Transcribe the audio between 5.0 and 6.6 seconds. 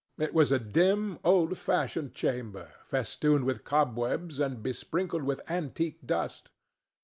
with antique dust.